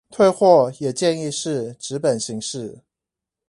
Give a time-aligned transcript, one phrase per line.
[0.09, 2.79] 退貨也建議是紙本形式